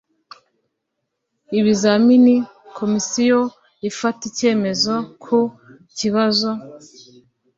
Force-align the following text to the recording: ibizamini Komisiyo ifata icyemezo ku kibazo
ibizamini 1.59 2.35
Komisiyo 2.77 3.39
ifata 3.89 4.21
icyemezo 4.29 4.93
ku 5.23 5.39
kibazo 5.97 6.49